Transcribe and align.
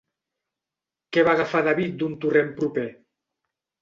Què 1.17 1.25
va 1.29 1.35
agafar 1.37 1.63
David 1.67 1.93
d'un 2.01 2.17
torrent 2.25 2.51
proper? 2.59 2.87